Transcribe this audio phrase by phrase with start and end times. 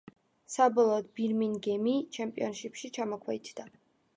[0.53, 3.69] საბოლოოდ „ბირმინგემი“ ჩემპიონშიფში ჩამოქვეითდა.